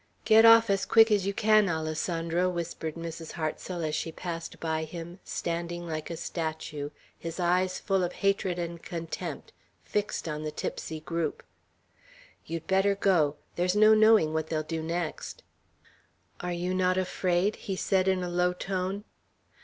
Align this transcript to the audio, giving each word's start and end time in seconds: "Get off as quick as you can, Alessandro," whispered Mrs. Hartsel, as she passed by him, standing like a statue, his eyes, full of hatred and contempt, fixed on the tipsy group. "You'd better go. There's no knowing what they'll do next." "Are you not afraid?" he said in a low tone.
"Get 0.25 0.45
off 0.45 0.71
as 0.71 0.87
quick 0.87 1.11
as 1.11 1.27
you 1.27 1.33
can, 1.35 1.69
Alessandro," 1.69 2.49
whispered 2.49 2.95
Mrs. 2.95 3.33
Hartsel, 3.33 3.83
as 3.83 3.93
she 3.93 4.11
passed 4.11 4.59
by 4.59 4.83
him, 4.83 5.19
standing 5.23 5.87
like 5.87 6.09
a 6.09 6.17
statue, 6.17 6.89
his 7.19 7.39
eyes, 7.39 7.77
full 7.79 8.03
of 8.03 8.13
hatred 8.25 8.57
and 8.57 8.81
contempt, 8.81 9.53
fixed 9.83 10.27
on 10.27 10.41
the 10.41 10.49
tipsy 10.49 11.01
group. 11.01 11.43
"You'd 12.47 12.65
better 12.65 12.95
go. 12.95 13.35
There's 13.57 13.75
no 13.75 13.93
knowing 13.93 14.33
what 14.33 14.47
they'll 14.47 14.63
do 14.63 14.81
next." 14.81 15.43
"Are 16.39 16.51
you 16.51 16.73
not 16.73 16.97
afraid?" 16.97 17.57
he 17.57 17.75
said 17.75 18.07
in 18.07 18.23
a 18.23 18.27
low 18.29 18.53
tone. 18.53 19.03